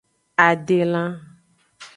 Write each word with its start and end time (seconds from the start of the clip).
Adelan. 0.47 1.11